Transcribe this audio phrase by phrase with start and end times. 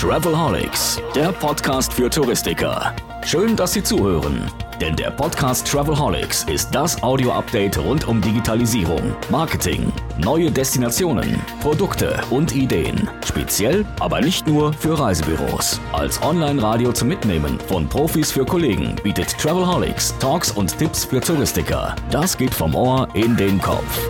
[0.00, 2.96] Travelholics, der Podcast für Touristiker.
[3.22, 4.50] Schön, dass Sie zuhören.
[4.80, 12.56] Denn der Podcast Travelholics ist das Audio-Update rund um Digitalisierung, Marketing, neue Destinationen, Produkte und
[12.56, 13.10] Ideen.
[13.26, 15.78] Speziell, aber nicht nur für Reisebüros.
[15.92, 21.94] Als Online-Radio zum Mitnehmen von Profis für Kollegen bietet Travelholics Talks und Tipps für Touristiker.
[22.10, 24.00] Das geht vom Ohr in den Kopf.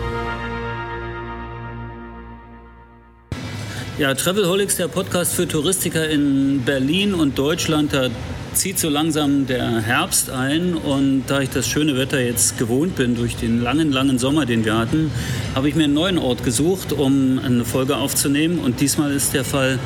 [4.01, 7.93] Ja, Travelholics, der Podcast für Touristiker in Berlin und Deutschland.
[7.93, 8.07] Da
[8.51, 13.13] zieht so langsam der Herbst ein und da ich das schöne Wetter jetzt gewohnt bin
[13.13, 15.11] durch den langen, langen Sommer, den wir hatten,
[15.53, 18.57] habe ich mir einen neuen Ort gesucht, um eine Folge aufzunehmen.
[18.57, 19.77] Und diesmal ist der Fall,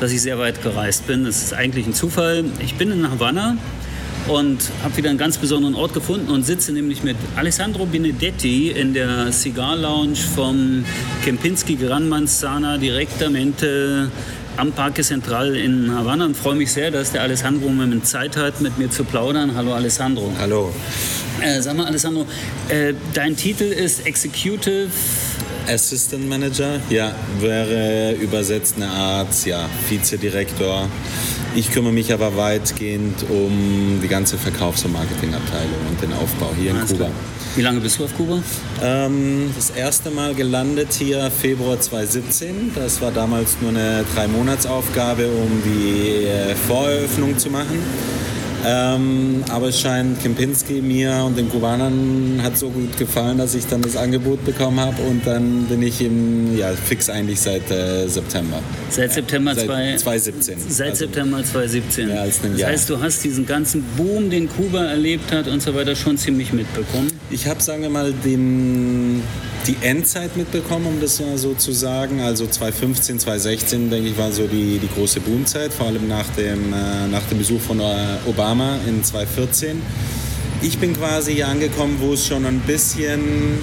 [0.00, 1.24] dass ich sehr weit gereist bin.
[1.24, 2.44] Das ist eigentlich ein Zufall.
[2.62, 3.56] Ich bin in Havanna
[4.28, 8.94] und habe wieder einen ganz besonderen Ort gefunden und sitze nämlich mit Alessandro Benedetti in
[8.94, 10.84] der Cigar Lounge vom
[11.24, 14.10] Kempinski Gran Manzana Directamente
[14.56, 18.60] am Parque Central in Havanna und freue mich sehr, dass der Alessandro Moment Zeit hat,
[18.60, 19.54] mit mir zu plaudern.
[19.54, 20.30] Hallo Alessandro.
[20.38, 20.72] Hallo.
[21.40, 22.26] Äh, sag mal Alessandro,
[22.68, 24.90] äh, dein Titel ist Executive
[25.66, 30.88] Assistant Manager, ja, wäre übersetzt eine Art ja, Vizedirektor.
[31.54, 36.74] Ich kümmere mich aber weitgehend um die ganze Verkaufs- und Marketingabteilung und den Aufbau hier
[36.74, 37.10] Alles in Kuba.
[37.10, 37.18] Klar.
[37.56, 38.42] Wie lange bist du auf Kuba?
[38.82, 42.72] Ähm, das erste Mal gelandet hier Februar 2017.
[42.74, 47.78] Das war damals nur eine Drei-Monats-Aufgabe, um die äh, Voreröffnung zu machen.
[48.64, 53.66] Ähm, aber es scheint Kempinski mir und den Kubanern hat so gut gefallen, dass ich
[53.66, 58.06] dann das Angebot bekommen habe und dann bin ich im, ja, fix eigentlich seit äh,
[58.06, 58.60] September.
[58.90, 60.58] Seit September seit 2017.
[60.68, 62.08] Seit also September 2017.
[62.08, 62.70] Mehr als ein Jahr.
[62.70, 66.16] Das heißt, du hast diesen ganzen Boom, den Kuba erlebt hat und so weiter, schon
[66.16, 67.10] ziemlich mitbekommen?
[67.32, 69.22] Ich habe, sagen wir mal, den
[69.66, 72.20] die Endzeit mitbekommen, um das mal so zu sagen.
[72.20, 76.74] Also 2015, 2016, denke ich, war so die, die große Boomzeit, vor allem nach dem,
[76.74, 79.80] äh, nach dem Besuch von äh, Obama in 2014.
[80.60, 83.60] Ich bin quasi hier angekommen, wo es schon ein bisschen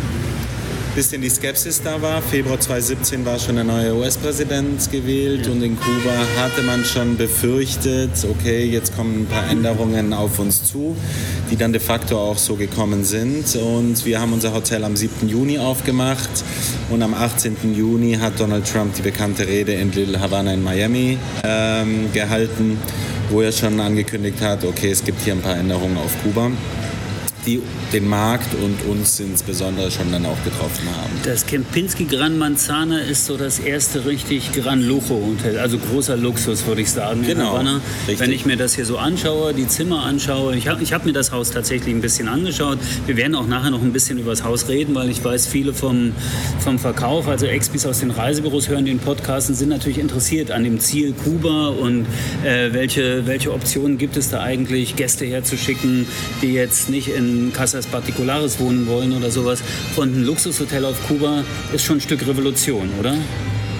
[0.99, 2.21] bisschen die Skepsis da war.
[2.21, 8.11] Februar 2017 war schon der neue US-Präsident gewählt und in Kuba hatte man schon befürchtet,
[8.29, 10.97] okay, jetzt kommen ein paar Änderungen auf uns zu,
[11.49, 13.55] die dann de facto auch so gekommen sind.
[13.55, 15.29] Und wir haben unser Hotel am 7.
[15.29, 16.43] Juni aufgemacht
[16.89, 17.73] und am 18.
[17.73, 22.77] Juni hat Donald Trump die bekannte Rede in Little Havana in Miami ähm, gehalten,
[23.29, 26.51] wo er schon angekündigt hat, okay, es gibt hier ein paar Änderungen auf Kuba
[27.49, 27.61] die
[27.93, 31.11] den Markt und uns insbesondere schon dann auch getroffen haben.
[31.23, 36.65] Das Kempinski Gran Manzana ist so das erste richtig Gran Lujo Hotel, also großer Luxus,
[36.67, 37.23] würde ich sagen.
[37.25, 37.59] Genau.
[38.05, 41.13] Wenn ich mir das hier so anschaue, die Zimmer anschaue, ich habe ich hab mir
[41.13, 42.77] das Haus tatsächlich ein bisschen angeschaut.
[43.07, 45.73] Wir werden auch nachher noch ein bisschen über das Haus reden, weil ich weiß, viele
[45.73, 46.11] vom,
[46.59, 50.63] vom Verkauf, also Expis aus den Reisebüros hören den Podcast und sind natürlich interessiert an
[50.63, 52.05] dem Ziel Kuba und
[52.43, 56.05] äh, welche, welche Optionen gibt es da eigentlich, Gäste herzuschicken,
[56.41, 59.61] die jetzt nicht in Casas Particulares wohnen wollen oder sowas.
[59.95, 63.15] Und ein Luxushotel auf Kuba ist schon ein Stück Revolution, oder?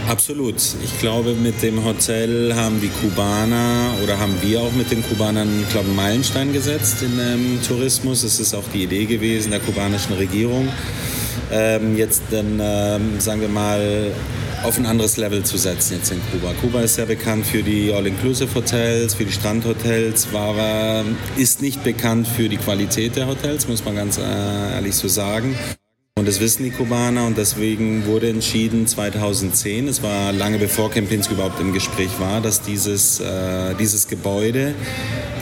[0.08, 0.56] Absolut.
[0.84, 5.66] Ich glaube, mit dem Hotel haben die Kubaner oder haben wir auch mit den Kubanern,
[5.70, 8.24] glaube einen Meilenstein gesetzt in dem Tourismus.
[8.24, 10.68] Es ist auch die Idee gewesen der kubanischen Regierung,
[11.52, 14.12] ähm, jetzt dann, ähm, sagen wir mal,
[14.64, 16.54] auf ein anderes Level zu setzen jetzt in Kuba.
[16.60, 21.04] Kuba ist sehr bekannt für die All-Inclusive-Hotels, für die Strandhotels, war,
[21.38, 25.56] ist nicht bekannt für die Qualität der Hotels, muss man ganz äh, ehrlich so sagen.
[26.18, 31.34] Und das wissen die Kubaner und deswegen wurde entschieden 2010, es war lange bevor Kempinski
[31.34, 34.74] überhaupt im Gespräch war, dass dieses, äh, dieses Gebäude,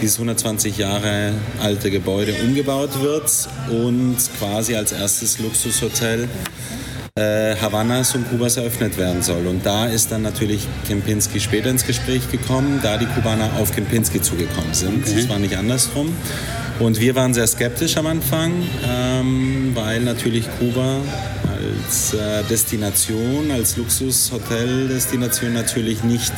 [0.03, 6.29] dieses 120 Jahre alte Gebäude umgebaut wird und quasi als erstes Luxushotel
[7.17, 9.47] äh, Havanas und Kubas eröffnet werden soll.
[9.47, 14.21] Und da ist dann natürlich Kempinski später ins Gespräch gekommen, da die Kubaner auf Kempinski
[14.21, 15.05] zugekommen sind.
[15.05, 15.29] Es okay.
[15.29, 16.13] war nicht andersrum.
[16.79, 18.51] Und wir waren sehr skeptisch am Anfang,
[18.87, 20.99] ähm, weil natürlich Kuba
[21.51, 26.33] als äh, Destination, als Luxushoteldestination natürlich nicht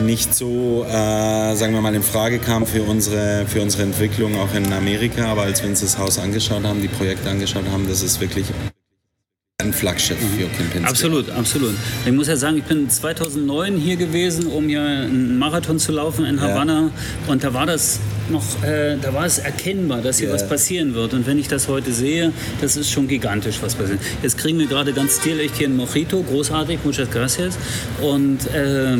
[0.00, 4.54] nicht so, äh, sagen wir mal, in Frage kam für unsere, für unsere Entwicklung auch
[4.54, 5.26] in Amerika.
[5.26, 8.46] Aber als wir uns das Haus angeschaut haben, die Projekte angeschaut haben, das ist wirklich
[9.60, 10.84] ein Flaggschiff für Kempinski.
[10.84, 11.74] Absolut, absolut.
[12.06, 16.24] Ich muss ja sagen, ich bin 2009 hier gewesen, um hier einen Marathon zu laufen
[16.26, 16.92] in Havanna.
[17.26, 17.32] Ja.
[17.32, 17.98] Und da war das
[18.30, 20.34] noch, äh, da war es erkennbar, dass hier ja.
[20.34, 21.12] was passieren wird.
[21.12, 23.98] Und wenn ich das heute sehe, das ist schon gigantisch, was passiert.
[24.22, 27.58] Jetzt kriegen wir gerade ganz stilecht hier einen Mojito, großartig, muchas gracias.
[28.00, 28.98] Und äh,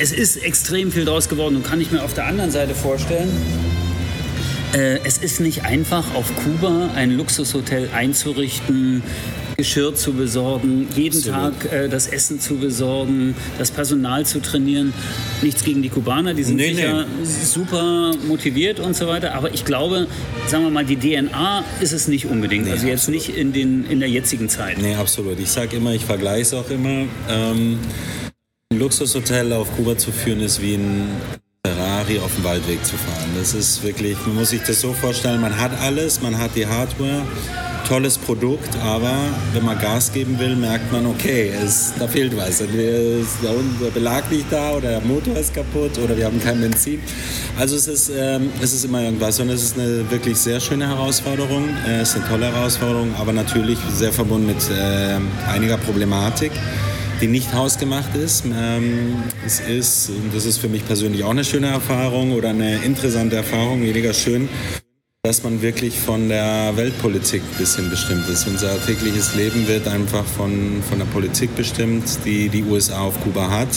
[0.00, 3.30] es ist extrem viel draus geworden und kann ich mir auf der anderen Seite vorstellen,
[4.74, 9.04] äh, es ist nicht einfach, auf Kuba ein Luxushotel einzurichten,
[9.56, 11.60] Geschirr zu besorgen, jeden Absolut.
[11.60, 14.92] Tag äh, das Essen zu besorgen, das Personal zu trainieren.
[15.42, 19.34] Nichts gegen die Kubaner, die sind Nee, sicher super motiviert und so weiter.
[19.34, 20.06] Aber ich glaube,
[20.48, 22.64] sagen wir mal, die DNA ist es nicht unbedingt.
[22.64, 23.28] Nee, also jetzt absolut.
[23.28, 24.78] nicht in, den, in der jetzigen Zeit.
[24.78, 25.38] Nee, absolut.
[25.38, 27.06] Ich sage immer, ich vergleiche es auch immer.
[27.28, 27.78] Ähm,
[28.72, 31.08] ein Luxushotel auf Kuba zu führen ist wie ein
[31.64, 33.30] Ferrari auf dem Waldweg zu fahren.
[33.38, 36.66] Das ist wirklich, man muss sich das so vorstellen, man hat alles, man hat die
[36.66, 37.22] Hardware,
[37.86, 39.12] tolles Produkt, aber
[39.52, 42.60] wenn man Gas geben will, merkt man, okay, es, da fehlt was.
[42.60, 46.26] Entweder ist da unten der Belag nicht da oder der Motor ist kaputt oder wir
[46.26, 47.00] haben kein Benzin.
[47.58, 50.88] Also es ist, ähm, es ist immer irgendwas und es ist eine wirklich sehr schöne
[50.88, 51.68] Herausforderung.
[51.86, 55.18] Äh, es ist eine tolle Herausforderung, aber natürlich sehr verbunden mit äh,
[55.50, 56.52] einiger Problematik
[57.20, 58.44] die nicht hausgemacht ist.
[58.44, 62.84] Ähm, es ist, und das ist für mich persönlich auch eine schöne Erfahrung oder eine
[62.84, 64.48] interessante Erfahrung, weniger schön,
[65.26, 68.46] dass man wirklich von der Weltpolitik ein bisschen bestimmt ist.
[68.46, 73.48] Unser tägliches Leben wird einfach von, von der Politik bestimmt, die die USA auf Kuba
[73.48, 73.68] hat.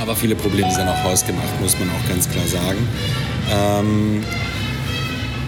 [0.00, 2.78] Aber viele Probleme sind auch hausgemacht, muss man auch ganz klar sagen.
[3.52, 4.24] Ähm,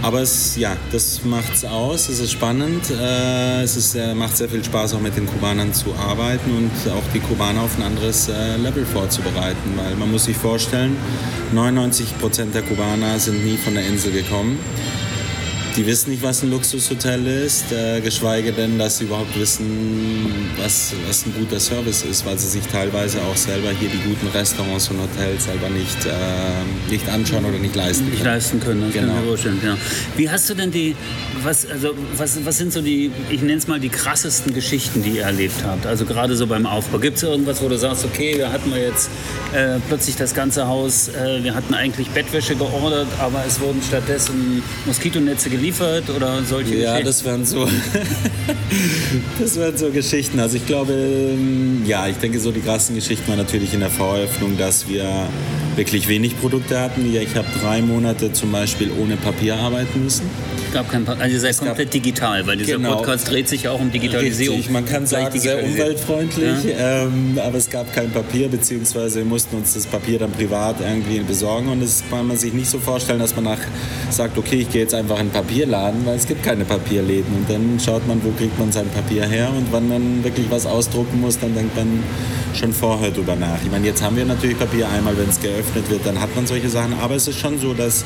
[0.03, 2.11] aber es, ja, das macht's aus.
[2.11, 2.83] Es ist spannend.
[2.91, 6.93] Äh, es ist, äh, macht sehr viel Spaß, auch mit den Kubanern zu arbeiten und
[6.93, 9.73] auch die Kubaner auf ein anderes äh, Level vorzubereiten.
[9.77, 10.95] Weil man muss sich vorstellen,
[11.55, 14.59] 99 Prozent der Kubaner sind nie von der Insel gekommen.
[15.77, 20.95] Die wissen nicht, was ein Luxushotel ist, äh, geschweige denn, dass sie überhaupt wissen, was,
[21.07, 24.89] was ein guter Service ist, weil sie sich teilweise auch selber hier die guten Restaurants
[24.89, 28.25] und Hotels selber nicht, äh, nicht anschauen oder nicht leisten nicht können.
[28.35, 28.81] leisten können.
[28.87, 29.21] Das kann ich Genau.
[29.21, 29.61] mir vorstellen.
[29.63, 29.77] Ja.
[30.17, 30.97] Wie hast du denn die,
[31.43, 35.11] was, also, was, was sind so die, ich nenne es mal die krassesten Geschichten, die
[35.17, 35.87] ihr erlebt habt?
[35.87, 36.99] Also gerade so beim Aufbau.
[36.99, 39.11] Gibt es irgendwas, wo du sagst, okay, wir hatten wir jetzt
[39.55, 44.63] äh, plötzlich das ganze Haus, äh, wir hatten eigentlich Bettwäsche geordert, aber es wurden stattdessen
[44.87, 47.07] Moskitonetze geliefert oder solche Ja, Geschichten?
[47.07, 47.69] das wären so,
[49.39, 50.41] das wären so Geschichten.
[50.41, 53.91] Also ich glaube, ähm, ja, ich denke so die krassen Geschichten waren natürlich in der
[53.91, 55.29] Voreröffnung, dass wir
[55.77, 57.13] wirklich wenig Produkte hatten.
[57.13, 60.29] Ja, ich habe drei Monate zum Beispiel ohne Papier arbeiten müssen.
[60.77, 62.97] Gab kein Pa- also ihr seid komplett digital, weil dieser Genau.
[62.97, 64.57] Podcast dreht sich ja auch um Digitalisierung.
[64.57, 69.57] Richtig, man kann sagen, sehr umweltfreundlich, ähm, aber es gab kein Papier, beziehungsweise wir mussten
[69.57, 73.19] uns das Papier dann privat irgendwie besorgen und das kann man sich nicht so vorstellen,
[73.21, 73.59] dass man nach
[74.11, 77.49] sagt, okay, ich gehe jetzt einfach in einen Papierladen, weil es gibt keine Papierläden und
[77.51, 81.21] dann schaut man, wo kriegt man sein Papier her und wann man wirklich was ausdrucken
[81.23, 82.03] muss, dann denkt man
[82.55, 83.59] schon vorher drüber nach.
[83.65, 86.47] Ich meine, jetzt haben wir natürlich Papier einmal, wenn es geöffnet wird, dann hat man
[86.47, 88.05] solche Sachen, aber es ist schon so, dass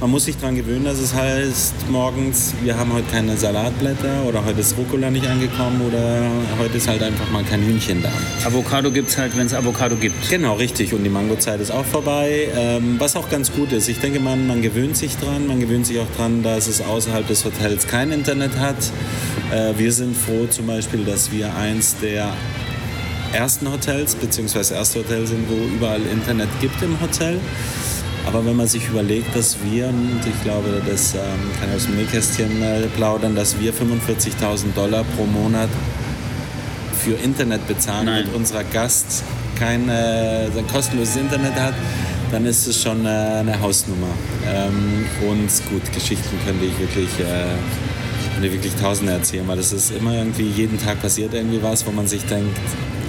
[0.00, 4.44] man muss sich daran gewöhnen, dass es heißt, morgens, wir haben heute keine Salatblätter oder
[4.44, 8.10] heute ist Rucola nicht angekommen oder heute ist halt einfach mal kein Hühnchen da.
[8.46, 10.28] Avocado gibt es halt, wenn es Avocado gibt.
[10.30, 10.94] Genau, richtig.
[10.94, 12.48] Und die Mangozeit ist auch vorbei.
[12.54, 13.88] Ähm, was auch ganz gut ist.
[13.88, 15.46] Ich denke, man, man gewöhnt sich dran.
[15.46, 18.76] Man gewöhnt sich auch dran, dass es außerhalb des Hotels kein Internet hat.
[19.52, 22.32] Äh, wir sind froh zum Beispiel, dass wir eins der
[23.32, 27.40] ersten Hotels, beziehungsweise erste Hotel sind, wo überall Internet gibt im Hotel.
[28.28, 31.20] Aber wenn man sich überlegt, dass wir, und ich glaube, das ähm,
[31.58, 35.70] kann ich aus dem Nähkästchen äh, plaudern, dass wir 45.000 Dollar pro Monat
[37.02, 38.26] für Internet bezahlen Nein.
[38.26, 39.24] und unser Gast
[39.58, 41.72] kein äh, kostenloses Internet hat,
[42.30, 44.10] dann ist es schon äh, eine Hausnummer.
[44.46, 49.90] Ähm, und gut, Geschichten könnte ich wirklich, äh, könnte wirklich Tausende erzählen, weil das ist
[49.90, 52.58] immer irgendwie, jeden Tag passiert irgendwie was, wo man sich denkt,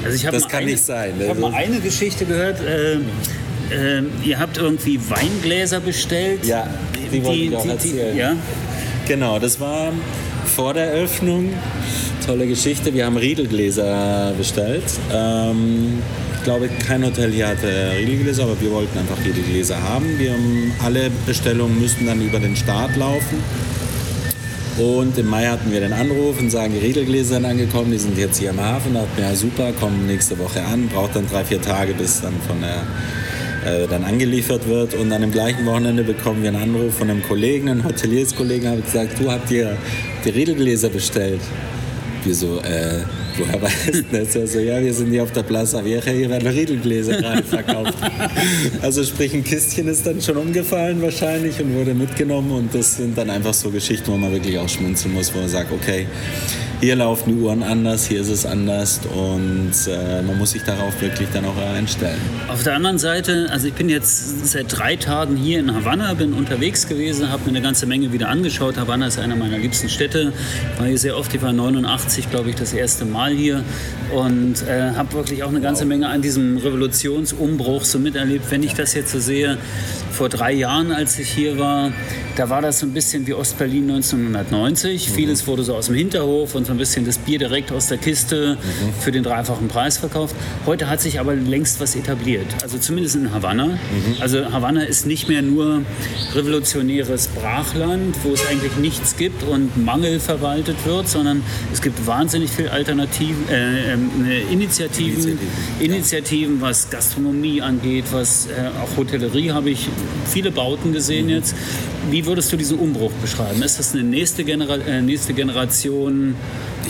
[0.05, 2.61] Also Das kann eine, nicht sein, Ich habe mal eine Geschichte gehört.
[2.61, 2.99] Äh,
[3.71, 6.45] äh, ihr habt irgendwie Weingläser bestellt.
[6.45, 6.67] Ja,
[7.11, 8.17] die wollte ich auch erzählen.
[8.17, 8.35] ja?
[9.07, 9.91] Genau, das war
[10.45, 11.53] vor der Öffnung.
[12.25, 12.93] Tolle Geschichte.
[12.93, 14.83] Wir haben Riedelgläser bestellt.
[15.13, 15.99] Ähm,
[16.37, 20.05] ich glaube, kein Hotel hier hatte Riedelgläser, aber wir wollten einfach hier die Gläser haben.
[20.17, 23.43] Wir haben alle Bestellungen müssten dann über den Start laufen.
[24.77, 28.17] Und im Mai hatten wir den Anruf und sagen, die Riedelgläser sind angekommen, die sind
[28.17, 28.93] jetzt hier im Hafen.
[28.93, 30.87] Da dachten wir, ja super, kommen nächste Woche an.
[30.87, 32.83] Braucht dann drei, vier Tage, bis dann von der
[33.69, 34.93] äh, dann angeliefert wird.
[34.95, 38.85] Und an dem gleichen Wochenende bekommen wir einen Anruf von einem Kollegen, einem Hotelierskollegen, hat
[38.85, 39.77] gesagt, du habt ihr
[40.25, 41.41] die Riedelgläser bestellt.
[42.23, 42.99] Wir so, äh,
[43.37, 44.35] woher weißt du das?
[44.35, 47.93] Er so, ja, wir sind hier auf der Plaza Vieja, hier werden Riedelgläser gerade verkauft.
[48.81, 53.17] also sprich, ein Kistchen ist dann schon umgefallen wahrscheinlich und wurde mitgenommen und das sind
[53.17, 56.07] dann einfach so Geschichten, wo man wirklich auch schmunzeln muss, wo man sagt, okay,
[56.81, 61.01] hier laufen die Uhren anders, hier ist es anders und äh, man muss sich darauf
[61.01, 62.19] wirklich dann auch einstellen.
[62.47, 66.33] Auf der anderen Seite, also ich bin jetzt seit drei Tagen hier in Havanna, bin
[66.33, 68.77] unterwegs gewesen, habe mir eine ganze Menge wieder angeschaut.
[68.77, 70.31] Havanna ist einer meiner liebsten Städte.
[70.73, 73.63] Ich war hier sehr oft, ich war 89, glaube ich, das erste Mal hier
[74.15, 78.49] und äh, habe wirklich auch eine ganze Menge an diesem Revolutionsumbruch so miterlebt.
[78.51, 79.57] Wenn ich das jetzt so sehe,
[80.11, 81.91] vor drei Jahren, als ich hier war,
[82.35, 85.09] da war das so ein bisschen wie Ostberlin 1990.
[85.09, 85.13] Mhm.
[85.13, 87.97] Vieles wurde so aus dem Hinterhof und so ein bisschen das Bier direkt aus der
[87.97, 89.01] Kiste mhm.
[89.01, 90.35] für den dreifachen Preis verkauft.
[90.67, 92.45] Heute hat sich aber längst was etabliert.
[92.61, 93.65] Also zumindest in Havanna.
[93.65, 93.77] Mhm.
[94.19, 95.81] Also Havanna ist nicht mehr nur
[96.35, 101.41] revolutionäres Brachland, wo es eigentlich nichts gibt und Mangel verwaltet wird, sondern
[101.73, 104.11] es gibt wahnsinnig viele Alternativen, äh, ähm,
[104.51, 105.39] Initiativen, Initiativen,
[105.79, 109.87] Initiativen, was Gastronomie angeht, was äh, auch Hotellerie habe ich
[110.27, 111.31] viele Bauten gesehen mhm.
[111.31, 111.55] jetzt.
[112.11, 113.61] Wie würdest du diesen Umbruch beschreiben?
[113.63, 116.35] Ist das eine nächste, Genera äh, nächste Generation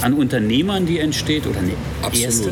[0.02, 2.26] an Unternehmern, die entsteht oder eine Absolut.
[2.26, 2.52] erste?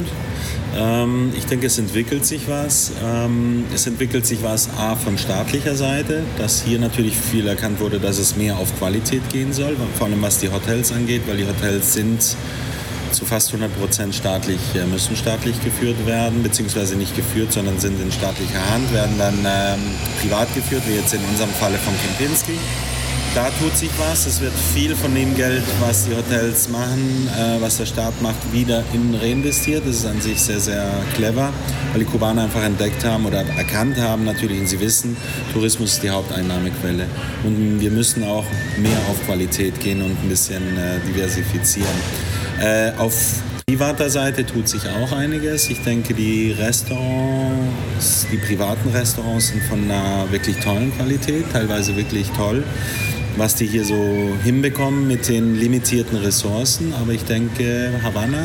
[0.75, 2.91] Ähm, ich denke, es entwickelt sich was.
[3.03, 7.99] Ähm, es entwickelt sich was A von staatlicher Seite, dass hier natürlich viel erkannt wurde,
[7.99, 11.47] dass es mehr auf Qualität gehen soll, vor allem was die Hotels angeht, weil die
[11.47, 12.35] Hotels sind
[13.11, 17.99] zu fast 100 Prozent staatlich, äh, müssen staatlich geführt werden, beziehungsweise nicht geführt, sondern sind
[18.01, 19.79] in staatlicher Hand, werden dann ähm,
[20.21, 22.59] privat geführt, wie jetzt in unserem Falle von Kempinski.
[23.35, 24.25] Da tut sich was.
[24.25, 28.51] Es wird viel von dem Geld, was die Hotels machen, äh, was der Staat macht,
[28.51, 29.83] wieder in reinvestiert.
[29.85, 31.51] Das ist an sich sehr, sehr clever,
[31.91, 35.15] weil die Kubaner einfach entdeckt haben oder erkannt haben natürlich und sie wissen,
[35.53, 37.05] Tourismus ist die Haupteinnahmequelle.
[37.43, 38.45] Und wir müssen auch
[38.77, 41.87] mehr auf Qualität gehen und ein bisschen äh, diversifizieren.
[42.59, 43.13] Äh, auf
[43.67, 45.69] privater Seite tut sich auch einiges.
[45.69, 52.29] Ich denke, die Restaurants, die privaten Restaurants sind von einer wirklich tollen Qualität, teilweise wirklich
[52.29, 52.63] toll,
[53.37, 56.93] was die hier so hinbekommen mit den limitierten Ressourcen.
[56.99, 58.43] Aber ich denke, Havanna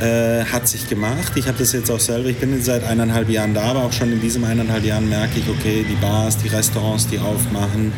[0.00, 1.32] äh, hat sich gemacht.
[1.36, 3.92] Ich habe das jetzt auch selber, ich bin jetzt seit eineinhalb Jahren da, aber auch
[3.92, 7.92] schon in diesen eineinhalb Jahren merke ich, okay, die Bars, die Restaurants, die aufmachen,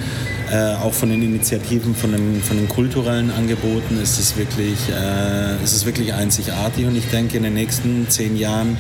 [0.52, 5.62] äh, auch von den Initiativen, von den, von den kulturellen Angeboten ist es, wirklich, äh,
[5.64, 6.86] ist es wirklich einzigartig.
[6.86, 8.76] Und ich denke, in den nächsten zehn Jahren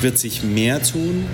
[0.00, 1.24] wird sich mehr tun.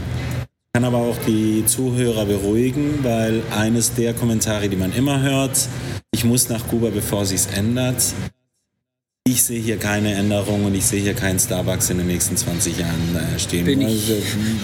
[0.74, 5.68] Ich kann aber auch die Zuhörer beruhigen, weil eines der Kommentare, die man immer hört,
[6.12, 8.14] ich muss nach Kuba, bevor sich ändert.
[9.24, 12.76] Ich sehe hier keine Änderung und ich sehe hier keinen Starbucks in den nächsten 20
[12.76, 13.64] Jahren äh, stehen.
[13.64, 14.14] Bin ich, also,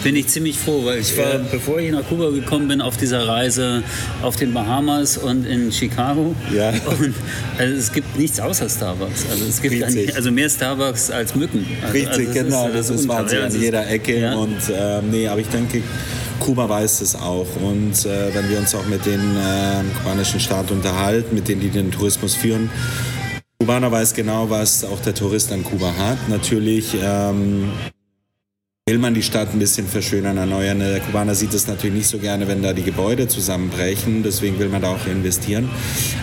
[0.03, 3.29] bin ich ziemlich froh, weil ich war, bevor ich nach Kuba gekommen bin, auf dieser
[3.29, 3.85] Reise
[4.21, 6.35] auf den Bahamas und in Chicago.
[6.53, 6.71] Ja.
[6.71, 7.15] Und,
[7.57, 9.27] also es gibt nichts außer Starbucks.
[9.31, 11.65] Also es gibt eigentlich, also mehr Starbucks als Mücken.
[11.81, 12.67] Also, Richtig, also genau.
[12.67, 14.19] Ist, das, ist Wahnsinn an jeder Ecke.
[14.19, 14.35] Ja.
[14.35, 15.85] Und äh, nee, aber ich denke,
[16.41, 17.47] Kuba weiß es auch.
[17.63, 21.71] Und äh, wenn wir uns auch mit den äh, kubanischen Staaten unterhalten, mit denen, die
[21.71, 22.71] den Tourismus führen,
[23.61, 26.29] Kubaner weiß genau, was auch der Tourist an Kuba hat.
[26.29, 27.73] Natürlich ähm,
[28.87, 30.79] will man die Stadt ein bisschen verschönern, erneuern.
[30.79, 34.23] Der Kubaner sieht es natürlich nicht so gerne, wenn da die Gebäude zusammenbrechen.
[34.23, 35.69] Deswegen will man da auch investieren.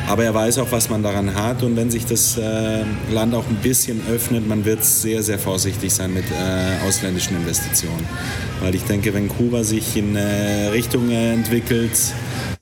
[0.07, 1.61] Aber er weiß auch, was man daran hat.
[1.61, 5.93] Und wenn sich das äh, Land auch ein bisschen öffnet, man wird sehr, sehr vorsichtig
[5.93, 8.07] sein mit äh, ausländischen Investitionen.
[8.61, 11.91] Weil ich denke, wenn Kuba sich in äh, Richtung entwickelt,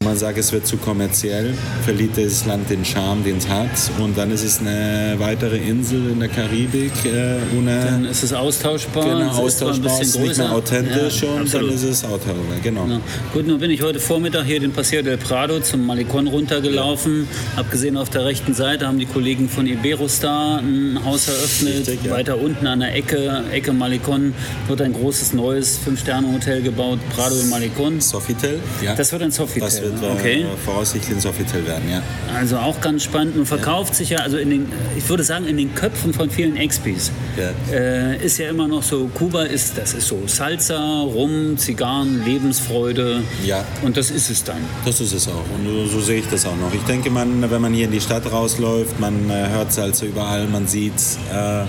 [0.03, 3.69] man sagt, es wird zu kommerziell, verliert das Land den Charme, den es hat.
[4.00, 6.91] Und dann ist es eine weitere Insel in der Karibik.
[7.05, 9.03] Äh, ohne dann ist es austauschbar.
[9.05, 11.69] Genau, austauschbar, ist, ist nicht mehr authentisch ja, und absolut.
[11.69, 12.57] dann ist es austauschbar.
[12.62, 12.88] Genau.
[12.88, 13.01] Ja.
[13.33, 17.27] Gut, nun bin ich heute Vormittag hier den Paseo del Prado zum Malecon runtergelaufen.
[17.55, 17.62] Ja.
[17.62, 21.88] Abgesehen auf der rechten Seite haben die Kollegen von Iberostar ein Haus eröffnet.
[21.88, 22.12] Richtig, ja.
[22.12, 24.33] Weiter unten an der Ecke, Ecke Malecon,
[24.67, 28.01] wird ein großes neues Fünf-Sterne-Hotel gebaut, Prado im Malecon.
[28.01, 28.95] Sofitel, ja.
[28.95, 30.45] Das wird ein Sofitel okay.
[30.63, 32.01] voraussichtlich ins Offiziell werden, ja.
[32.35, 33.97] Also auch ganz spannend und verkauft ja.
[33.97, 37.75] sich ja, also in den, ich würde sagen, in den Köpfen von vielen Expis ja.
[37.75, 43.23] Äh, ist ja immer noch so, Kuba ist, das ist so Salsa, Rum, Zigarren, Lebensfreude.
[43.45, 43.65] Ja.
[43.81, 44.57] Und das ist es dann.
[44.85, 45.45] Das ist es auch.
[45.55, 46.73] Und so sehe ich das auch noch.
[46.73, 50.47] Ich denke, man, wenn man hier in die Stadt rausläuft, man äh, hört Salsa überall,
[50.47, 50.93] man sieht,
[51.31, 51.63] äh,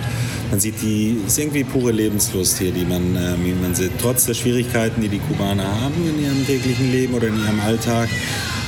[0.50, 3.92] man sieht die, ist irgendwie pure Lebenslust hier, die man, äh, man sieht.
[4.00, 8.08] Trotz der Schwierigkeiten, die die Kubaner haben in ihrem täglichen Leben oder in ihrem Alltag,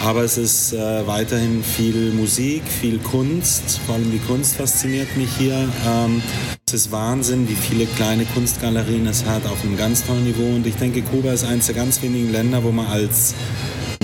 [0.03, 3.81] aber es ist äh, weiterhin viel Musik, viel Kunst.
[3.87, 5.69] Vor allem die Kunst fasziniert mich hier.
[5.87, 6.23] Ähm,
[6.67, 10.55] es ist Wahnsinn, wie viele kleine Kunstgalerien es hat auf einem ganz tollen Niveau.
[10.55, 13.35] Und ich denke, Kuba ist eines der ganz wenigen Länder, wo man als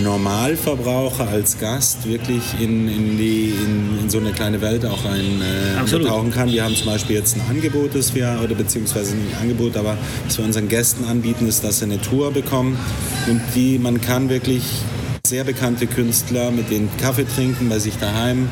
[0.01, 6.29] Normalverbraucher, als Gast wirklich in, in, die, in, in so eine kleine Welt auch eintauchen
[6.29, 6.51] äh, kann.
[6.51, 9.97] Wir haben zum Beispiel jetzt ein Angebot, das wir, oder beziehungsweise nicht ein Angebot, aber
[10.27, 12.79] was wir unseren Gästen anbieten, ist, dass sie eine Tour bekommen
[13.29, 14.63] und die, man kann wirklich
[15.27, 18.49] sehr bekannte Künstler mit denen Kaffee trinken bei sich daheim,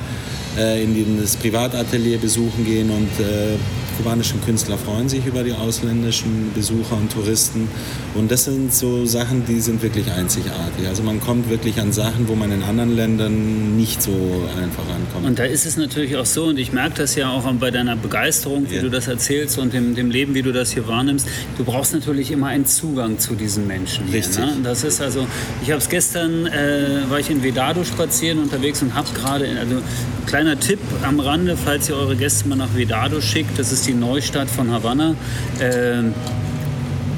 [0.58, 3.56] äh, in das Privatatelier besuchen gehen und äh,
[4.00, 7.68] kubanischen Künstler freuen sich über die ausländischen Besucher und Touristen.
[8.14, 10.88] Und das sind so Sachen, die sind wirklich einzigartig.
[10.88, 14.12] Also man kommt wirklich an Sachen, wo man in anderen Ländern nicht so
[14.56, 15.26] einfach ankommt.
[15.26, 17.94] Und da ist es natürlich auch so, und ich merke das ja auch bei deiner
[17.94, 18.82] Begeisterung, wie ja.
[18.82, 21.28] du das erzählst und dem, dem Leben, wie du das hier wahrnimmst.
[21.58, 24.06] Du brauchst natürlich immer einen Zugang zu diesen Menschen.
[24.06, 24.38] Hier, Richtig.
[24.38, 24.56] Ne?
[24.62, 25.26] Das ist also,
[25.62, 29.82] ich habe es gestern, äh, war ich in Vedado spazieren unterwegs und habe gerade, also
[30.26, 33.89] kleiner Tipp am Rande, falls ihr eure Gäste mal nach Vedado schickt, das ist die
[33.94, 35.14] Neustadt von Havanna.
[35.58, 36.10] Äh,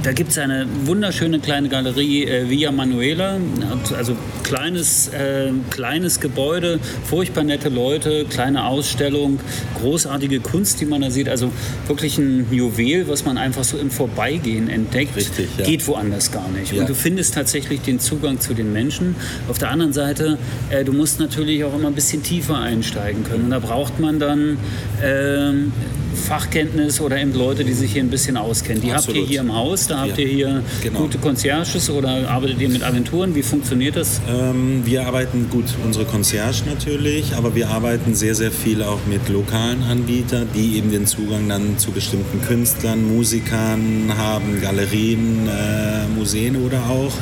[0.02, 3.36] da gibt es eine wunderschöne kleine Galerie äh, Villa Manuela,
[3.96, 9.38] also kleines, äh, kleines Gebäude, furchtbar nette Leute, kleine Ausstellung,
[9.80, 11.28] großartige Kunst, die man da sieht.
[11.28, 11.52] Also
[11.86, 15.14] wirklich ein Juwel, was man einfach so im Vorbeigehen entdeckt.
[15.14, 15.64] Richtig, ja.
[15.64, 16.72] Geht woanders gar nicht.
[16.72, 16.80] Ja.
[16.80, 19.14] Und du findest tatsächlich den Zugang zu den Menschen.
[19.48, 20.36] Auf der anderen Seite,
[20.70, 23.44] äh, du musst natürlich auch immer ein bisschen tiefer einsteigen können.
[23.44, 24.58] Und da braucht man dann
[25.00, 25.72] ähm,
[26.22, 28.82] Fachkenntnis oder eben Leute, die sich hier ein bisschen auskennen.
[28.82, 29.20] Die Absolut.
[29.20, 30.24] habt ihr hier im Haus, da habt ja.
[30.24, 31.00] ihr hier genau.
[31.00, 33.34] gute Concierges oder arbeitet ihr mit Agenturen?
[33.34, 34.20] Wie funktioniert das?
[34.28, 39.28] Ähm, wir arbeiten gut, unsere Concierge natürlich, aber wir arbeiten sehr, sehr viel auch mit
[39.28, 46.56] lokalen Anbietern, die eben den Zugang dann zu bestimmten Künstlern, Musikern haben, Galerien, äh, Museen
[46.56, 47.12] oder auch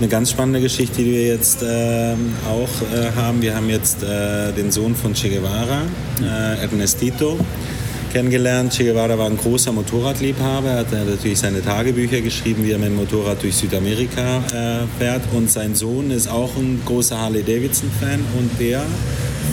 [0.00, 2.14] eine ganz spannende Geschichte, die wir jetzt äh,
[2.48, 3.42] auch äh, haben.
[3.42, 5.82] Wir haben jetzt äh, den Sohn von Che Guevara,
[6.22, 7.38] äh, Ernestito
[8.10, 8.72] kennengelernt.
[8.72, 10.68] Che Guevara war ein großer Motorradliebhaber.
[10.68, 15.22] Er hat natürlich seine Tagebücher geschrieben, wie er mit dem Motorrad durch Südamerika äh, fährt.
[15.32, 18.82] Und sein Sohn ist auch ein großer Harley-Davidson-Fan und der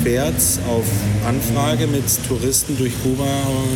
[0.04, 0.36] fährt
[0.70, 0.86] auf
[1.28, 3.26] Anfrage mit Touristen durch Kuba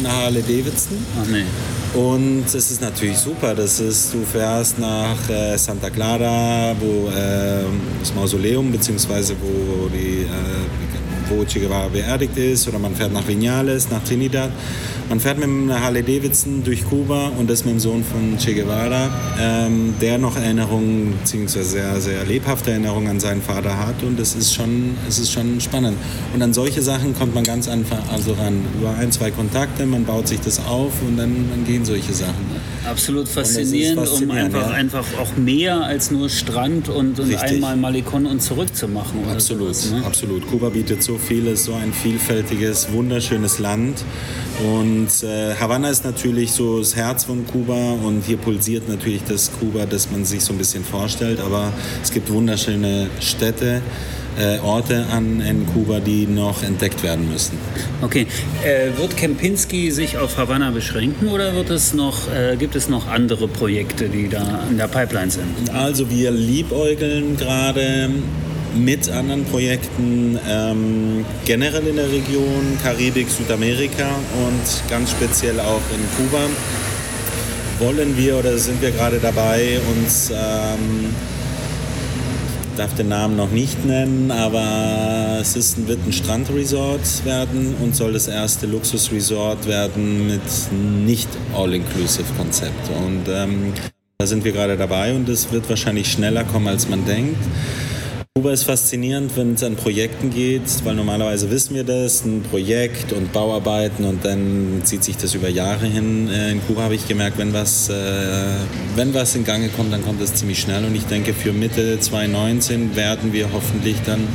[0.03, 0.97] nach Harley-Davidson.
[1.21, 1.45] Ach nee.
[1.93, 3.53] Und es ist natürlich super.
[3.53, 7.63] Das ist, du fährst nach äh, Santa Clara, wo äh,
[7.99, 9.33] das Mausoleum bzw.
[9.41, 10.80] wo die äh,
[11.31, 14.51] wo Che Guevara beerdigt ist, oder man fährt nach Vinales, nach Trinidad.
[15.09, 18.53] Man fährt mit einem Harley Davidson durch Kuba und das mit dem Sohn von Che
[18.53, 19.09] Guevara,
[19.39, 24.35] ähm, der noch Erinnerungen, beziehungsweise sehr, sehr lebhafte Erinnerungen an seinen Vater hat und es
[24.35, 25.97] ist schon, es ist schon spannend.
[26.33, 28.65] Und an solche Sachen kommt man ganz einfach also ran.
[28.79, 32.45] Über ein, zwei Kontakte, man baut sich das auf und dann, dann gehen solche Sachen.
[32.87, 34.75] Absolut faszinierend, faszinierend um einfach, ja.
[34.75, 39.23] einfach auch mehr als nur Strand und, und einmal Malikon und zurück zu machen.
[39.29, 40.05] Absolut, sowas, ne?
[40.05, 40.47] absolut.
[40.47, 44.03] Kuba bietet so vieles, so ein vielfältiges, wunderschönes Land.
[44.65, 49.51] Und äh, Havanna ist natürlich so das Herz von Kuba und hier pulsiert natürlich das
[49.59, 51.39] Kuba, das man sich so ein bisschen vorstellt.
[51.39, 51.71] Aber
[52.01, 53.81] es gibt wunderschöne Städte
[54.39, 57.57] äh, Orte an in Kuba, die noch entdeckt werden müssen.
[58.01, 58.27] Okay,
[58.63, 63.07] äh, wird Kempinski sich auf Havanna beschränken oder wird es noch, äh, gibt es noch
[63.07, 65.69] andere Projekte, die da in der Pipeline sind?
[65.73, 68.09] Also wir liebäugeln gerade
[68.75, 74.07] mit anderen Projekten ähm, generell in der Region, Karibik, Südamerika
[74.45, 76.47] und ganz speziell auch in Kuba
[77.79, 81.09] wollen wir oder sind wir gerade dabei, uns ähm,
[82.81, 88.13] darf den Namen noch nicht nennen, aber es ist, wird ein Strandresort werden und soll
[88.13, 90.41] das erste Luxusresort werden mit
[91.05, 92.89] nicht All-Inclusive-Konzept.
[93.05, 93.73] Und ähm,
[94.17, 97.37] da sind wir gerade dabei und es wird wahrscheinlich schneller kommen, als man denkt.
[98.37, 103.11] Kuba ist faszinierend, wenn es an Projekten geht, weil normalerweise wissen wir das, ein Projekt
[103.11, 106.29] und Bauarbeiten und dann zieht sich das über Jahre hin.
[106.29, 107.93] Äh, in Kuba habe ich gemerkt, wenn was, äh,
[108.95, 111.99] wenn was in Gange kommt, dann kommt das ziemlich schnell und ich denke, für Mitte
[111.99, 114.25] 2019 werden wir hoffentlich dann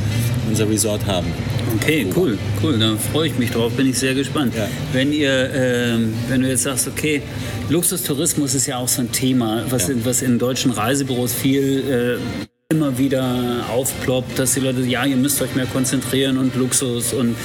[0.47, 1.33] unser Resort haben.
[1.77, 2.77] Okay, cool, cool.
[2.77, 4.53] Da freue ich mich drauf, bin ich sehr gespannt.
[4.55, 4.69] Ja.
[4.93, 5.97] Wenn ihr, äh,
[6.29, 7.23] wenn du jetzt sagst, okay,
[7.69, 9.95] Luxustourismus ist ja auch so ein Thema, was, ja.
[9.95, 15.15] in, was in deutschen Reisebüros viel äh, immer wieder aufploppt, dass die Leute, ja, ihr
[15.15, 17.35] müsst euch mehr konzentrieren und Luxus und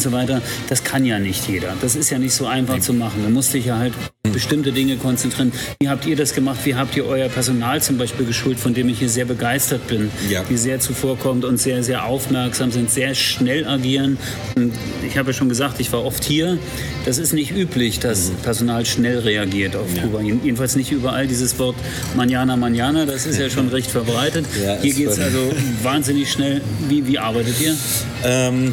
[0.00, 0.40] und so weiter.
[0.70, 1.74] Das kann ja nicht jeder.
[1.82, 3.22] Das ist ja nicht so einfach zu machen.
[3.22, 3.92] Da musste ich ja halt
[4.32, 5.52] bestimmte Dinge konzentrieren.
[5.78, 6.60] Wie habt ihr das gemacht?
[6.64, 10.10] Wie habt ihr euer Personal zum Beispiel geschult, von dem ich hier sehr begeistert bin?
[10.30, 10.42] Ja.
[10.48, 14.16] Die sehr zuvorkommt und sehr, sehr aufmerksam sind, sehr schnell agieren.
[14.56, 14.72] Und
[15.06, 16.58] ich habe ja schon gesagt, ich war oft hier.
[17.04, 18.36] Das ist nicht üblich, dass mhm.
[18.42, 20.02] Personal schnell reagiert auf ja.
[20.02, 20.22] Kuba.
[20.22, 21.76] Jedenfalls nicht überall dieses Wort
[22.16, 24.46] Manana, Manana, das ist ja schon recht verbreitet.
[24.64, 26.62] Ja, hier geht es also wahnsinnig schnell.
[26.88, 27.76] Wie, wie arbeitet ihr?
[28.24, 28.72] Ähm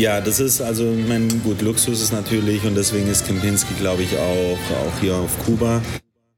[0.00, 4.02] ja, das ist also, ich meine, gut, Luxus ist natürlich und deswegen ist Kempinski, glaube
[4.02, 5.82] ich, auch, auch hier auf Kuba.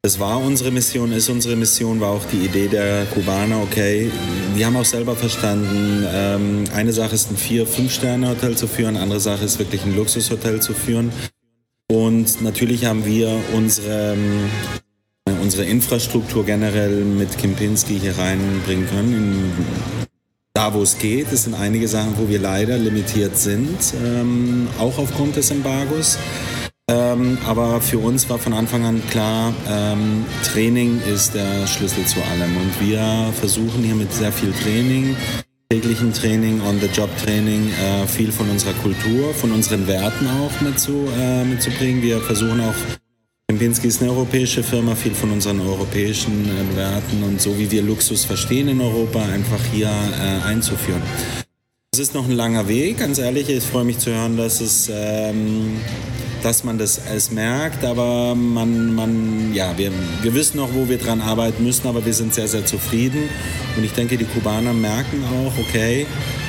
[0.03, 4.11] Das war unsere Mission, ist unsere Mission, war auch die Idee der Kubaner, okay,
[4.57, 9.21] wir haben auch selber verstanden, ähm, eine Sache ist ein Vier-, Fünf-Sterne-Hotel zu führen, andere
[9.21, 11.13] Sache ist wirklich ein Luxushotel zu führen.
[11.89, 14.17] Und natürlich haben wir unsere,
[15.41, 20.02] unsere Infrastruktur generell mit Kempinski hier reinbringen können
[20.55, 21.33] da, wo es geht.
[21.33, 26.19] Es sind einige Sachen, wo wir leider limitiert sind, ähm, auch aufgrund des Embargos.
[26.91, 32.21] Ähm, aber für uns war von Anfang an klar, ähm, Training ist der Schlüssel zu
[32.23, 32.57] allem.
[32.57, 35.17] Und wir versuchen hier mit sehr viel Training,
[35.71, 42.03] täglichen Training, On-the-Job-Training, äh, viel von unserer Kultur, von unseren Werten auch mitzu, äh, mitzubringen.
[42.03, 42.75] Wir versuchen auch,
[43.53, 47.83] Kempinski ist eine europäische Firma, viel von unseren europäischen äh, Werten und so wie wir
[47.83, 51.03] Luxus verstehen in Europa, einfach hier äh, einzuführen.
[51.93, 53.51] Es ist noch ein langer Weg, ganz ehrlich.
[53.51, 55.77] Ich freue mich zu hören, dass es ähm,
[56.43, 60.97] dass man das es merkt, aber man, man ja, wir, wir wissen noch, wo wir
[60.97, 63.29] dran arbeiten müssen, aber wir sind sehr, sehr zufrieden.
[63.77, 66.07] Und ich denke, die Kubaner merken auch, okay,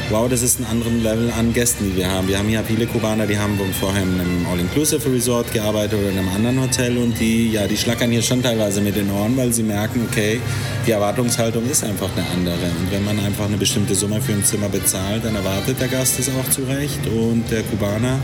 [0.09, 2.27] wow, das ist ein anderes Level an Gästen, die wir haben.
[2.27, 6.29] Wir haben hier viele Kubaner, die haben vorher in einem All-Inclusive-Resort gearbeitet oder in einem
[6.29, 9.63] anderen Hotel und die, ja, die schlackern hier schon teilweise mit den Ohren, weil sie
[9.63, 10.39] merken, okay,
[10.85, 12.69] die Erwartungshaltung ist einfach eine andere.
[12.79, 16.19] Und wenn man einfach eine bestimmte Summe für ein Zimmer bezahlt, dann erwartet der Gast
[16.19, 18.19] es auch zurecht und der Kubaner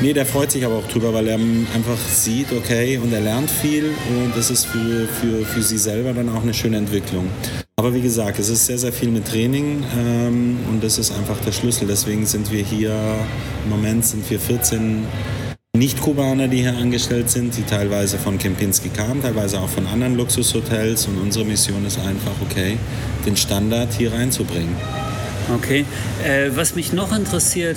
[0.00, 3.50] Nee, der freut sich aber auch drüber, weil er einfach sieht, okay, und er lernt
[3.50, 7.28] viel und das ist für, für, für sie selber dann auch eine schöne Entwicklung.
[7.78, 11.38] Aber wie gesagt, es ist sehr, sehr viel mit Training ähm, und das ist einfach
[11.46, 11.86] der Schlüssel.
[11.86, 12.92] Deswegen sind wir hier,
[13.62, 15.06] im Moment sind wir 14
[15.76, 21.06] nicht-Kubaner, die hier angestellt sind, die teilweise von Kempinski kamen, teilweise auch von anderen Luxushotels.
[21.06, 22.78] Und unsere Mission ist einfach, okay,
[23.24, 24.74] den Standard hier reinzubringen.
[25.54, 25.84] Okay.
[26.24, 27.76] Äh, was mich noch interessiert,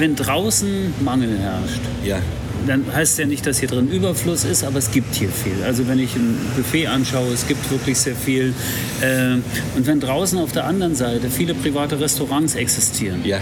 [0.00, 2.18] wenn draußen Mangel herrscht, ja.
[2.66, 5.62] Dann heißt es ja nicht, dass hier drin Überfluss ist, aber es gibt hier viel.
[5.64, 8.54] Also wenn ich ein Buffet anschaue, es gibt wirklich sehr viel.
[9.00, 9.34] Äh,
[9.76, 13.38] und wenn draußen auf der anderen Seite viele private Restaurants existieren ja.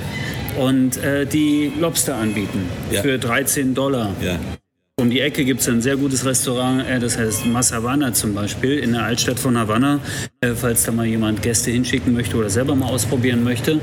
[0.58, 3.02] und äh, die Lobster anbieten Ja.
[3.02, 4.14] für 13 Dollar.
[4.22, 4.38] Ja.
[5.00, 8.34] Um die Ecke gibt es ein sehr gutes Restaurant, äh, das heißt Mas Havana zum
[8.34, 10.00] Beispiel, in der Altstadt von Havanna,
[10.56, 13.80] falls da mal jemand Gäste hinschicken möchte oder selber mal ausprobieren möchte.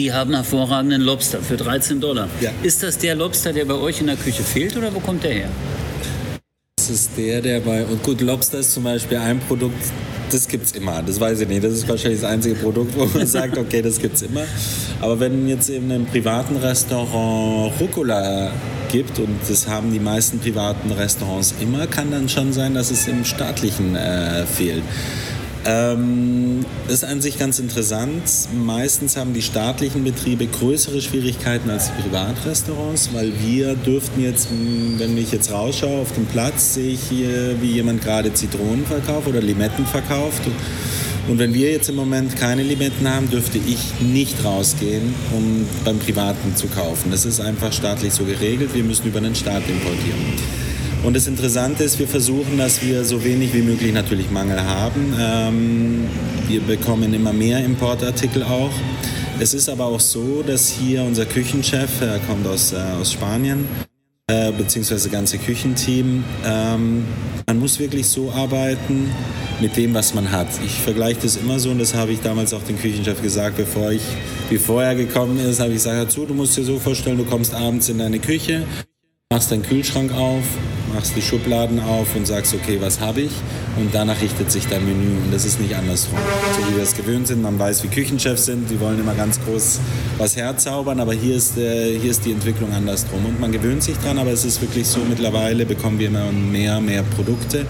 [0.00, 2.26] Die haben hervorragenden Lobster für 13 Dollar.
[2.40, 2.52] Ja.
[2.62, 5.32] Ist das der Lobster, der bei euch in der Küche fehlt oder wo kommt der
[5.34, 5.48] her?
[6.78, 7.84] Das ist der, der bei.
[7.84, 9.76] Und gut, Lobster ist zum Beispiel ein Produkt,
[10.30, 11.02] das gibt's immer.
[11.02, 11.62] Das weiß ich nicht.
[11.62, 14.44] Das ist wahrscheinlich das einzige Produkt, wo man sagt, okay, das gibt's immer.
[15.02, 18.52] Aber wenn jetzt in einem privaten Restaurant Rucola
[18.90, 23.06] gibt, und das haben die meisten privaten Restaurants immer, kann dann schon sein, dass es
[23.06, 24.82] im staatlichen äh, fehlt.
[25.66, 28.22] Ähm, ist an sich ganz interessant.
[28.64, 34.48] Meistens haben die staatlichen Betriebe größere Schwierigkeiten als die Privatrestaurants, weil wir dürften jetzt,
[34.96, 39.28] wenn ich jetzt rausschaue auf dem Platz, sehe ich hier, wie jemand gerade Zitronen verkauft
[39.28, 40.42] oder Limetten verkauft.
[41.28, 45.98] Und wenn wir jetzt im Moment keine Limetten haben, dürfte ich nicht rausgehen, um beim
[45.98, 47.10] Privaten zu kaufen.
[47.10, 48.74] Das ist einfach staatlich so geregelt.
[48.74, 50.69] Wir müssen über den Staat importieren.
[51.02, 55.14] Und das Interessante ist, wir versuchen, dass wir so wenig wie möglich natürlich Mangel haben.
[55.18, 56.08] Ähm,
[56.46, 58.72] wir bekommen immer mehr Importartikel auch.
[59.38, 63.66] Es ist aber auch so, dass hier unser Küchenchef, er kommt aus, äh, aus Spanien,
[64.26, 67.06] äh, beziehungsweise ganze Küchenteam, ähm,
[67.46, 69.10] man muss wirklich so arbeiten
[69.60, 70.48] mit dem, was man hat.
[70.64, 73.90] Ich vergleiche das immer so und das habe ich damals auch dem Küchenchef gesagt, bevor,
[73.90, 74.02] ich,
[74.50, 77.24] bevor er gekommen ist, habe ich gesagt, hör zu, du musst dir so vorstellen, du
[77.24, 78.64] kommst abends in deine Küche,
[79.32, 80.44] machst deinen Kühlschrank auf,
[81.00, 83.30] machst die Schubladen auf und sagst, okay, was habe ich?
[83.78, 85.16] Und danach richtet sich dein Menü.
[85.24, 86.18] Und das ist nicht andersrum.
[86.54, 89.40] So wie wir es gewöhnt sind, man weiß, wie Küchenchefs sind, die wollen immer ganz
[89.42, 89.80] groß
[90.18, 93.24] was herzaubern, aber hier ist, äh, hier ist die Entwicklung andersrum.
[93.24, 96.82] Und man gewöhnt sich dran, aber es ist wirklich so, mittlerweile bekommen wir immer mehr,
[96.82, 97.64] mehr Produkte.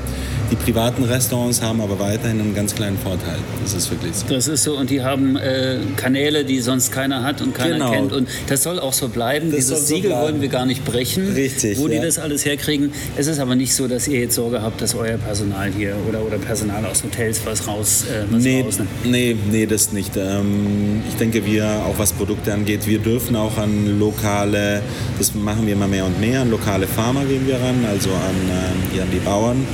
[0.50, 3.36] Die privaten Restaurants haben aber weiterhin einen ganz kleinen Vorteil.
[3.62, 4.26] Das ist wirklich so.
[4.26, 7.90] Das ist so, und die haben äh, Kanäle, die sonst keiner hat und keiner Genau.
[7.92, 8.12] kennt.
[8.12, 9.52] Und das soll auch so bleiben.
[9.52, 10.24] Das Dieses so Siegel bleiben.
[10.24, 11.32] wollen wir gar nicht brechen.
[11.34, 12.02] Richtig, Wo die ja.
[12.02, 12.90] das alles herkriegen.
[13.20, 16.22] Es ist aber nicht so, dass ihr jetzt Sorge habt, dass euer Personal hier oder,
[16.24, 18.88] oder Personal aus Hotels was raus äh, was Nee, rausnimmt.
[19.04, 20.16] nee, nee, das nicht.
[20.16, 24.80] Ähm, ich denke, wir, auch was Produkte angeht, wir dürfen auch an lokale,
[25.18, 28.88] das machen wir immer mehr und mehr, an lokale Farmer gehen wir ran, also an,
[28.90, 29.66] hier an die Bauern.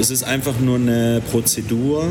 [0.00, 2.04] Es ist einfach nur eine Prozedur,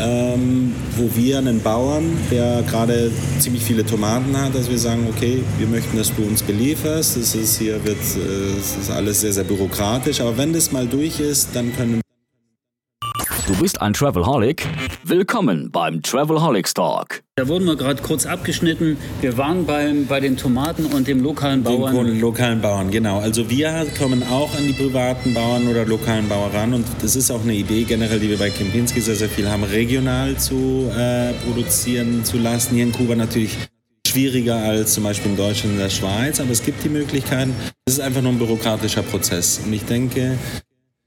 [0.00, 5.42] ähm, wo wir einen Bauern, der gerade ziemlich viele Tomaten hat, dass wir sagen, okay,
[5.58, 7.16] wir möchten, dass du uns belieferst.
[7.16, 10.86] Das ist hier wird, äh, es ist alles sehr, sehr bürokratisch, aber wenn das mal
[10.86, 12.00] durch ist, dann können
[13.48, 14.66] Du bist ein Travelholic?
[15.04, 17.22] Willkommen beim Travelholics Talk.
[17.36, 18.98] Da wurden wir gerade kurz abgeschnitten.
[19.22, 21.94] Wir waren beim, bei den Tomaten und dem lokalen Den Bauern.
[21.94, 23.20] Grund- lokalen Bauern, genau.
[23.20, 27.30] Also wir kommen auch an die privaten Bauern oder lokalen Bauern ran und das ist
[27.30, 31.32] auch eine Idee generell, die wir bei Kempinski sehr, sehr viel haben, regional zu äh,
[31.46, 32.74] produzieren zu lassen.
[32.74, 33.56] Hier in Kuba natürlich
[34.06, 37.54] schwieriger als zum Beispiel in Deutschland und der Schweiz, aber es gibt die Möglichkeiten.
[37.86, 40.36] Es ist einfach nur ein bürokratischer Prozess und ich denke,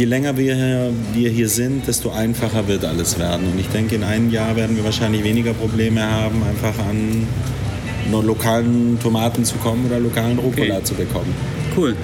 [0.01, 3.45] Je länger wir hier, wir hier sind, desto einfacher wird alles werden.
[3.53, 7.27] Und ich denke, in einem Jahr werden wir wahrscheinlich weniger Probleme haben, einfach an
[8.09, 10.83] nur lokalen Tomaten zu kommen oder lokalen Rucola okay.
[10.83, 11.31] zu bekommen.
[11.77, 11.95] Cool.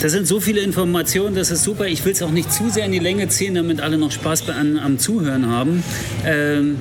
[0.00, 1.86] Das sind so viele Informationen, das ist super.
[1.86, 4.50] Ich will es auch nicht zu sehr in die Länge ziehen, damit alle noch Spaß
[4.50, 5.82] an, am Zuhören haben.
[6.26, 6.76] Ähm,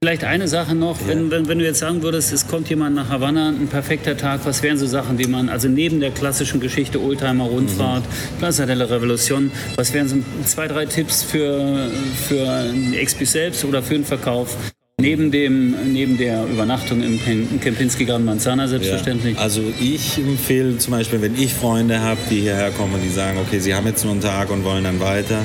[0.00, 1.08] Vielleicht eine Sache noch, ja.
[1.08, 4.42] wenn, wenn, wenn, du jetzt sagen würdest, es kommt jemand nach Havanna, ein perfekter Tag,
[4.44, 8.38] was wären so Sachen, die man, also neben der klassischen Geschichte Oldtimer-Rundfahrt, mhm.
[8.38, 11.90] Plaza de la Revolution, was wären so zwei, drei Tipps für,
[12.28, 12.72] für
[13.04, 14.56] XP selbst oder für den Verkauf,
[15.00, 19.36] Neben, dem, neben der Übernachtung im Kempinski Gran Manzana selbstverständlich.
[19.36, 23.08] Ja, also ich empfehle zum Beispiel, wenn ich Freunde habe, die hierher kommen und die
[23.08, 25.44] sagen, okay, sie haben jetzt nur einen Tag und wollen dann weiter.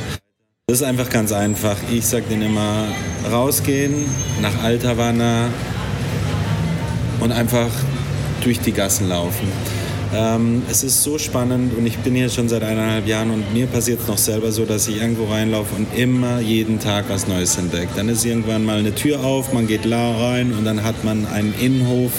[0.68, 1.76] Das ist einfach ganz einfach.
[1.92, 2.88] Ich sage denen immer,
[3.30, 4.06] rausgehen
[4.42, 5.50] nach Althavanna
[7.20, 7.68] und einfach
[8.42, 9.46] durch die Gassen laufen.
[10.16, 13.68] Ähm, es ist so spannend und ich bin hier schon seit eineinhalb Jahren und mir
[13.68, 17.58] passiert es noch selber so, dass ich irgendwo reinlaufe und immer jeden Tag was Neues
[17.58, 17.90] entdecke.
[17.98, 21.26] Dann ist irgendwann mal eine Tür auf, man geht la rein und dann hat man
[21.26, 22.14] einen Innenhof,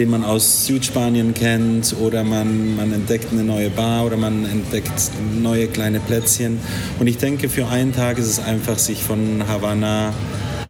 [0.00, 5.10] den man aus Südspanien kennt oder man, man entdeckt eine neue Bar oder man entdeckt
[5.38, 6.58] neue kleine Plätzchen.
[6.98, 10.14] Und ich denke, für einen Tag ist es einfach, sich von Havanna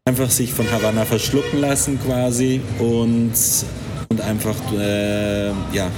[0.05, 3.33] einfach sich von Havanna verschlucken lassen quasi und,
[4.09, 5.89] und einfach äh, ja,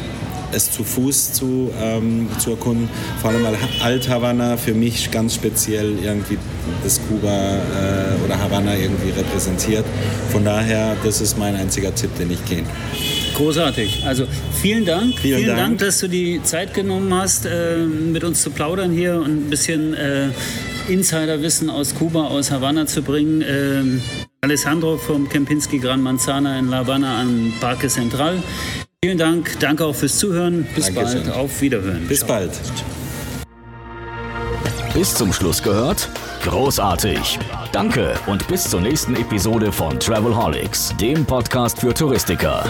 [0.52, 2.90] es zu Fuß zu, ähm, zu erkunden.
[3.22, 6.36] Vor allem weil Alt-Havanna für mich ganz speziell irgendwie
[6.84, 9.86] das Kuba äh, oder Havanna irgendwie repräsentiert.
[10.30, 12.66] Von daher, das ist mein einziger Tipp, den ich kenne.
[13.34, 14.04] Großartig.
[14.06, 14.26] Also
[14.60, 15.18] vielen Dank.
[15.18, 15.60] Vielen, vielen Dank.
[15.60, 15.78] Dank.
[15.78, 19.94] dass du die Zeit genommen hast, äh, mit uns zu plaudern hier und ein bisschen
[19.94, 20.28] äh,
[20.88, 23.42] Insiderwissen aus Kuba, aus Havanna zu bringen.
[23.46, 24.02] Ähm,
[24.42, 28.42] Alessandro vom Kempinski Gran Manzana in La Habana an Parque Central.
[29.04, 29.58] Vielen Dank.
[29.60, 30.66] Danke auch fürs Zuhören.
[30.74, 31.24] Bis Dankeschön.
[31.24, 31.36] bald.
[31.36, 32.06] Auf Wiederhören.
[32.08, 32.28] Bis Ciao.
[32.28, 32.50] bald.
[34.94, 36.08] Bis zum Schluss gehört?
[36.42, 37.38] Großartig.
[37.72, 42.64] Danke und bis zur nächsten Episode von Travelholics, dem Podcast für Touristiker.